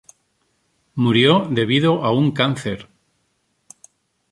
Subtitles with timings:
[0.95, 2.89] Murió debido a un cáncer.